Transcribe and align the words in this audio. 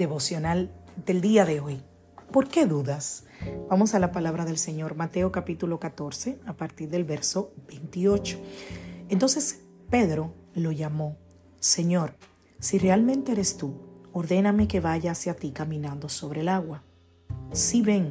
Devocional 0.00 0.70
del 1.04 1.20
día 1.20 1.44
de 1.44 1.60
hoy. 1.60 1.82
¿Por 2.32 2.48
qué 2.48 2.64
dudas? 2.64 3.24
Vamos 3.68 3.94
a 3.94 3.98
la 3.98 4.12
palabra 4.12 4.46
del 4.46 4.56
Señor, 4.56 4.94
Mateo 4.94 5.30
capítulo 5.30 5.78
14, 5.78 6.40
a 6.46 6.54
partir 6.54 6.88
del 6.88 7.04
verso 7.04 7.52
28. 7.68 8.38
Entonces 9.10 9.60
Pedro 9.90 10.32
lo 10.54 10.72
llamó, 10.72 11.18
Señor, 11.58 12.14
si 12.60 12.78
realmente 12.78 13.32
eres 13.32 13.58
tú, 13.58 13.74
ordéname 14.14 14.68
que 14.68 14.80
vaya 14.80 15.12
hacia 15.12 15.36
ti 15.36 15.50
caminando 15.50 16.08
sobre 16.08 16.40
el 16.40 16.48
agua. 16.48 16.82
Sí, 17.52 17.82
ven, 17.82 18.08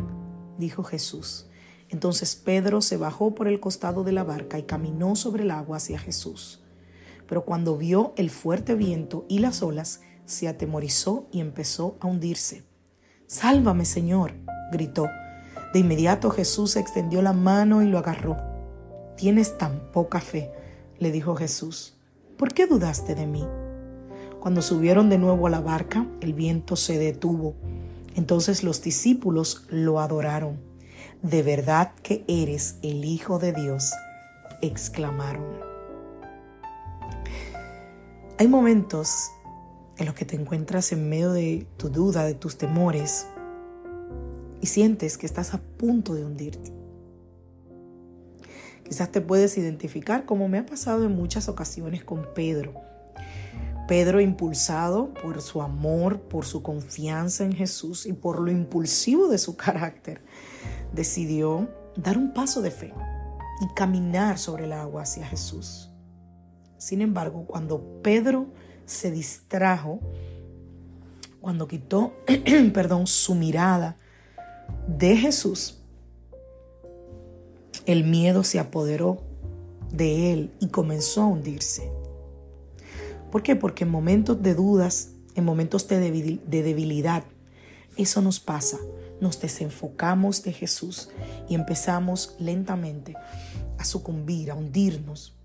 dijo 0.59 0.83
Jesús. 0.83 1.49
Entonces 1.87 2.35
Pedro 2.35 2.83
se 2.83 2.97
bajó 2.97 3.33
por 3.33 3.47
el 3.47 3.59
costado 3.59 4.03
de 4.03 4.11
la 4.11 4.23
barca 4.23 4.59
y 4.59 4.63
caminó 4.63 5.15
sobre 5.15 5.41
el 5.41 5.49
agua 5.49 5.77
hacia 5.77 5.97
Jesús. 5.97 6.63
Pero 7.27 7.45
cuando 7.45 7.77
vio 7.77 8.13
el 8.15 8.29
fuerte 8.29 8.75
viento 8.75 9.25
y 9.27 9.39
las 9.39 9.63
olas, 9.63 10.01
se 10.29 10.47
atemorizó 10.47 11.27
y 11.31 11.39
empezó 11.39 11.97
a 11.99 12.07
hundirse. 12.07 12.63
Sálvame, 13.27 13.85
Señor, 13.85 14.33
gritó. 14.71 15.07
De 15.73 15.79
inmediato 15.79 16.29
Jesús 16.29 16.75
extendió 16.75 17.21
la 17.21 17.33
mano 17.33 17.81
y 17.81 17.87
lo 17.87 17.97
agarró. 17.97 18.37
Tienes 19.17 19.57
tan 19.57 19.91
poca 19.91 20.21
fe, 20.21 20.51
le 20.99 21.11
dijo 21.11 21.35
Jesús. 21.35 21.97
¿Por 22.37 22.53
qué 22.53 22.67
dudaste 22.67 23.15
de 23.15 23.27
mí? 23.27 23.45
Cuando 24.39 24.61
subieron 24.61 25.09
de 25.09 25.17
nuevo 25.17 25.47
a 25.47 25.49
la 25.49 25.59
barca, 25.59 26.07
el 26.21 26.33
viento 26.33 26.75
se 26.75 26.97
detuvo. 26.97 27.55
Entonces 28.15 28.63
los 28.63 28.81
discípulos 28.81 29.65
lo 29.69 29.99
adoraron. 29.99 30.59
De 31.21 31.43
verdad 31.43 31.91
que 32.01 32.23
eres 32.27 32.77
el 32.81 33.03
Hijo 33.03 33.39
de 33.39 33.51
Dios, 33.51 33.91
exclamaron. 34.61 35.45
Hay 38.37 38.47
momentos 38.47 39.31
en 39.99 40.05
los 40.05 40.15
que 40.15 40.25
te 40.25 40.37
encuentras 40.37 40.91
en 40.93 41.09
medio 41.09 41.33
de 41.33 41.67
tu 41.77 41.89
duda, 41.89 42.23
de 42.23 42.33
tus 42.33 42.57
temores, 42.57 43.27
y 44.61 44.67
sientes 44.67 45.17
que 45.17 45.25
estás 45.25 45.53
a 45.53 45.59
punto 45.59 46.15
de 46.15 46.25
hundirte. 46.25 46.73
Quizás 48.83 49.11
te 49.11 49.21
puedes 49.21 49.57
identificar 49.57 50.25
como 50.25 50.47
me 50.47 50.57
ha 50.57 50.65
pasado 50.65 51.05
en 51.05 51.15
muchas 51.15 51.47
ocasiones 51.49 52.03
con 52.03 52.27
Pedro. 52.33 52.73
Pedro 53.87 54.21
impulsado 54.21 55.13
por 55.13 55.41
su 55.41 55.61
amor, 55.61 56.21
por 56.21 56.45
su 56.45 56.63
confianza 56.63 57.43
en 57.43 57.53
Jesús 57.53 58.05
y 58.05 58.13
por 58.13 58.39
lo 58.39 58.51
impulsivo 58.51 59.27
de 59.27 59.37
su 59.37 59.57
carácter, 59.57 60.21
decidió 60.93 61.69
dar 61.95 62.17
un 62.17 62.33
paso 62.33 62.61
de 62.61 62.71
fe 62.71 62.93
y 63.61 63.73
caminar 63.75 64.37
sobre 64.37 64.65
el 64.65 64.73
agua 64.73 65.03
hacia 65.03 65.27
Jesús. 65.27 65.91
Sin 66.77 67.01
embargo, 67.01 67.45
cuando 67.45 68.01
Pedro 68.01 68.47
se 68.89 69.11
distrajo 69.11 69.99
cuando 71.41 71.67
quitó, 71.67 72.13
perdón, 72.73 73.07
su 73.07 73.35
mirada 73.35 73.97
de 74.87 75.15
Jesús. 75.15 75.77
El 77.85 78.03
miedo 78.03 78.43
se 78.43 78.59
apoderó 78.59 79.21
de 79.91 80.33
él 80.33 80.51
y 80.59 80.67
comenzó 80.67 81.21
a 81.21 81.27
hundirse. 81.27 81.91
¿Por 83.31 83.43
qué? 83.43 83.55
Porque 83.55 83.83
en 83.83 83.91
momentos 83.91 84.41
de 84.41 84.55
dudas, 84.55 85.11
en 85.35 85.45
momentos 85.45 85.87
de 85.87 85.99
debilidad, 86.47 87.23
eso 87.95 88.21
nos 88.21 88.39
pasa. 88.39 88.79
Nos 89.21 89.39
desenfocamos 89.39 90.43
de 90.43 90.53
Jesús 90.53 91.09
y 91.47 91.55
empezamos 91.55 92.35
lentamente 92.39 93.15
a 93.77 93.85
sucumbir, 93.85 94.49
a 94.51 94.55
hundirnos. 94.55 95.35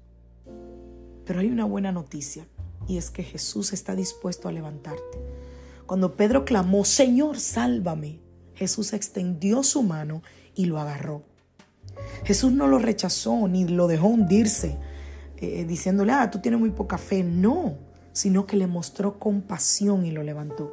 Pero 1.24 1.40
hay 1.40 1.48
una 1.48 1.64
buena 1.64 1.92
noticia 1.92 2.46
y 2.86 2.98
es 2.98 3.10
que 3.10 3.22
Jesús 3.22 3.72
está 3.72 3.94
dispuesto 3.94 4.48
a 4.48 4.52
levantarte. 4.52 5.18
Cuando 5.86 6.16
Pedro 6.16 6.44
clamó, 6.44 6.84
Señor, 6.84 7.38
sálvame, 7.38 8.20
Jesús 8.54 8.92
extendió 8.92 9.62
su 9.62 9.82
mano 9.82 10.22
y 10.54 10.66
lo 10.66 10.78
agarró. 10.78 11.24
Jesús 12.24 12.52
no 12.52 12.66
lo 12.66 12.78
rechazó 12.78 13.48
ni 13.48 13.66
lo 13.66 13.86
dejó 13.86 14.08
hundirse, 14.08 14.78
eh, 15.36 15.64
diciéndole, 15.64 16.12
ah, 16.12 16.30
tú 16.30 16.40
tienes 16.40 16.60
muy 16.60 16.70
poca 16.70 16.98
fe. 16.98 17.22
No, 17.22 17.76
sino 18.12 18.46
que 18.46 18.56
le 18.56 18.66
mostró 18.66 19.18
compasión 19.18 20.06
y 20.06 20.10
lo 20.10 20.22
levantó. 20.22 20.72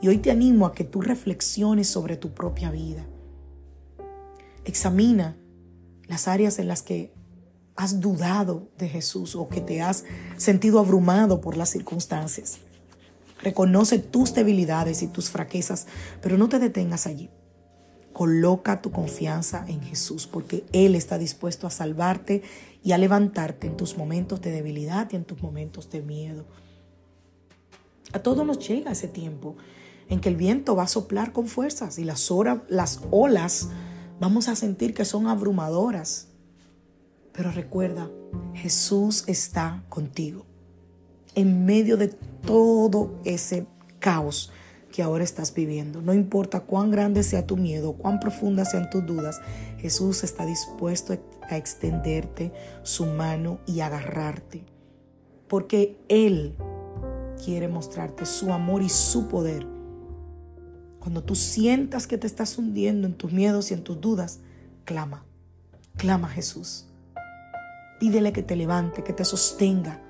Y 0.00 0.08
hoy 0.08 0.18
te 0.18 0.30
animo 0.30 0.66
a 0.66 0.74
que 0.74 0.84
tú 0.84 1.00
reflexiones 1.00 1.88
sobre 1.88 2.16
tu 2.16 2.32
propia 2.32 2.70
vida. 2.70 3.04
Examina 4.64 5.36
las 6.08 6.28
áreas 6.28 6.58
en 6.58 6.68
las 6.68 6.82
que 6.82 7.12
has 7.76 8.00
dudado 8.00 8.68
de 8.78 8.88
Jesús 8.88 9.34
o 9.34 9.48
que 9.48 9.60
te 9.60 9.80
has 9.82 10.04
sentido 10.36 10.78
abrumado 10.78 11.40
por 11.40 11.56
las 11.56 11.70
circunstancias. 11.70 12.58
Reconoce 13.42 13.98
tus 13.98 14.34
debilidades 14.34 15.02
y 15.02 15.08
tus 15.08 15.30
fraquezas, 15.30 15.86
pero 16.20 16.38
no 16.38 16.48
te 16.48 16.58
detengas 16.58 17.06
allí. 17.06 17.30
Coloca 18.12 18.82
tu 18.82 18.92
confianza 18.92 19.64
en 19.66 19.80
Jesús 19.82 20.26
porque 20.26 20.64
Él 20.72 20.94
está 20.94 21.18
dispuesto 21.18 21.66
a 21.66 21.70
salvarte 21.70 22.42
y 22.84 22.92
a 22.92 22.98
levantarte 22.98 23.66
en 23.66 23.76
tus 23.76 23.96
momentos 23.96 24.40
de 24.42 24.50
debilidad 24.50 25.08
y 25.10 25.16
en 25.16 25.24
tus 25.24 25.42
momentos 25.42 25.90
de 25.90 26.02
miedo. 26.02 26.44
A 28.12 28.18
todos 28.18 28.46
nos 28.46 28.66
llega 28.68 28.92
ese 28.92 29.08
tiempo 29.08 29.56
en 30.08 30.20
que 30.20 30.28
el 30.28 30.36
viento 30.36 30.76
va 30.76 30.82
a 30.84 30.88
soplar 30.88 31.32
con 31.32 31.46
fuerzas 31.46 31.98
y 31.98 32.04
las, 32.04 32.30
las 32.68 33.00
olas 33.10 33.70
vamos 34.20 34.48
a 34.48 34.56
sentir 34.56 34.92
que 34.92 35.06
son 35.06 35.26
abrumadoras 35.26 36.28
pero 37.32 37.50
recuerda, 37.50 38.10
Jesús 38.54 39.24
está 39.26 39.84
contigo. 39.88 40.46
En 41.34 41.64
medio 41.64 41.96
de 41.96 42.08
todo 42.08 43.20
ese 43.24 43.66
caos 43.98 44.52
que 44.92 45.02
ahora 45.02 45.24
estás 45.24 45.52
viviendo. 45.54 46.02
No 46.02 46.14
importa 46.14 46.60
cuán 46.60 46.90
grande 46.90 47.24
sea 47.24 47.46
tu 47.46 47.56
miedo, 47.56 47.94
cuán 47.94 48.20
profundas 48.20 48.70
sean 48.70 48.90
tus 48.90 49.04
dudas, 49.04 49.40
Jesús 49.78 50.22
está 50.22 50.46
dispuesto 50.46 51.18
a 51.48 51.56
extenderte 51.56 52.52
su 52.82 53.06
mano 53.06 53.58
y 53.66 53.80
agarrarte. 53.80 54.64
Porque 55.48 55.98
Él 56.08 56.54
quiere 57.42 57.66
mostrarte 57.66 58.26
su 58.26 58.52
amor 58.52 58.82
y 58.82 58.88
su 58.88 59.26
poder. 59.26 59.66
Cuando 61.00 61.24
tú 61.24 61.34
sientas 61.34 62.06
que 62.06 62.18
te 62.18 62.28
estás 62.28 62.56
hundiendo 62.58 63.08
en 63.08 63.14
tus 63.14 63.32
miedos 63.32 63.70
y 63.70 63.74
en 63.74 63.82
tus 63.82 64.00
dudas, 64.00 64.38
clama, 64.84 65.24
clama 65.96 66.28
a 66.28 66.30
Jesús. 66.30 66.86
Pídele 68.02 68.32
que 68.32 68.42
te 68.42 68.56
levante, 68.56 69.04
que 69.04 69.12
te 69.12 69.24
sostenga 69.24 70.02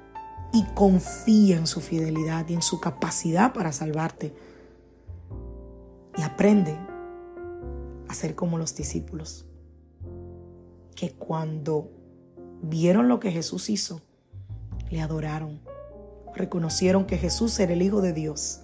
y 0.51 0.65
confía 0.75 1.59
en 1.59 1.67
su 1.67 1.83
fidelidad 1.83 2.49
y 2.49 2.55
en 2.55 2.63
su 2.63 2.81
capacidad 2.81 3.53
para 3.53 3.71
salvarte. 3.71 4.35
Y 6.17 6.23
aprende 6.23 6.75
a 8.09 8.15
ser 8.15 8.35
como 8.35 8.57
los 8.57 8.75
discípulos, 8.75 9.45
que 10.97 11.13
cuando 11.13 11.91
vieron 12.63 13.09
lo 13.09 13.21
que 13.21 13.31
Jesús 13.31 13.69
hizo, 13.69 14.01
le 14.89 15.03
adoraron, 15.03 15.61
reconocieron 16.35 17.05
que 17.05 17.19
Jesús 17.19 17.61
era 17.61 17.75
el 17.75 17.83
Hijo 17.83 18.01
de 18.01 18.15
Dios. 18.15 18.63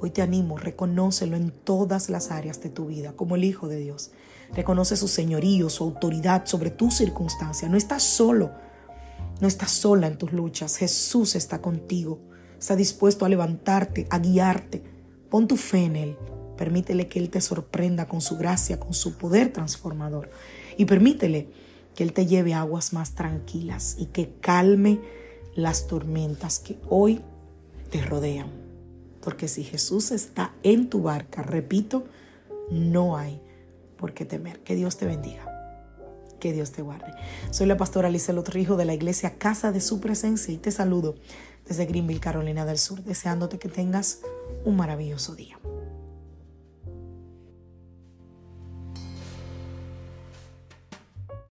Hoy 0.00 0.10
te 0.10 0.22
animo, 0.22 0.56
reconócelo 0.56 1.36
en 1.36 1.50
todas 1.50 2.08
las 2.08 2.30
áreas 2.30 2.60
de 2.60 2.70
tu 2.70 2.86
vida 2.86 3.14
como 3.14 3.34
el 3.34 3.42
Hijo 3.42 3.66
de 3.66 3.78
Dios. 3.78 4.12
Reconoce 4.54 4.96
su 4.96 5.08
señorío, 5.08 5.68
su 5.70 5.82
autoridad 5.82 6.46
sobre 6.46 6.70
tu 6.70 6.90
circunstancia. 6.90 7.68
No 7.68 7.76
estás 7.76 8.04
solo. 8.04 8.52
No 9.40 9.48
estás 9.48 9.72
sola 9.72 10.06
en 10.06 10.16
tus 10.16 10.32
luchas. 10.32 10.76
Jesús 10.76 11.34
está 11.34 11.60
contigo. 11.60 12.20
Está 12.58 12.76
dispuesto 12.76 13.24
a 13.24 13.28
levantarte, 13.28 14.06
a 14.10 14.18
guiarte. 14.20 14.82
Pon 15.30 15.48
tu 15.48 15.56
fe 15.56 15.84
en 15.84 15.96
Él. 15.96 16.16
Permítele 16.56 17.08
que 17.08 17.18
Él 17.18 17.28
te 17.28 17.40
sorprenda 17.40 18.06
con 18.06 18.20
su 18.20 18.36
gracia, 18.36 18.78
con 18.78 18.94
su 18.94 19.18
poder 19.18 19.52
transformador. 19.52 20.30
Y 20.76 20.84
permítele 20.84 21.48
que 21.96 22.04
Él 22.04 22.12
te 22.12 22.26
lleve 22.26 22.54
aguas 22.54 22.92
más 22.92 23.16
tranquilas 23.16 23.96
y 23.98 24.06
que 24.06 24.34
calme 24.40 25.00
las 25.56 25.88
tormentas 25.88 26.60
que 26.60 26.78
hoy 26.88 27.20
te 27.90 28.00
rodean. 28.00 28.57
Porque 29.20 29.48
si 29.48 29.64
Jesús 29.64 30.10
está 30.10 30.52
en 30.62 30.88
tu 30.88 31.02
barca, 31.02 31.42
repito, 31.42 32.04
no 32.70 33.16
hay 33.16 33.40
por 33.96 34.14
qué 34.14 34.24
temer. 34.24 34.60
Que 34.60 34.74
Dios 34.74 34.96
te 34.96 35.06
bendiga. 35.06 35.44
Que 36.40 36.52
Dios 36.52 36.70
te 36.70 36.82
guarde. 36.82 37.12
Soy 37.50 37.66
la 37.66 37.76
pastora 37.76 38.08
Alicia 38.08 38.32
Lotrijo 38.32 38.76
de 38.76 38.84
la 38.84 38.94
iglesia 38.94 39.38
Casa 39.38 39.72
de 39.72 39.80
Su 39.80 40.00
Presencia 40.00 40.54
y 40.54 40.58
te 40.58 40.70
saludo 40.70 41.16
desde 41.66 41.86
Greenville, 41.86 42.20
Carolina 42.20 42.64
del 42.64 42.78
Sur, 42.78 43.02
deseándote 43.02 43.58
que 43.58 43.68
tengas 43.68 44.20
un 44.64 44.76
maravilloso 44.76 45.34
día. 45.34 45.58